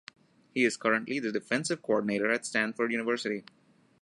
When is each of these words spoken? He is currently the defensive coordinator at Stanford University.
He 0.55 0.63
is 0.63 0.77
currently 0.77 1.19
the 1.19 1.31
defensive 1.31 1.83
coordinator 1.83 2.31
at 2.31 2.43
Stanford 2.47 2.91
University. 2.91 3.43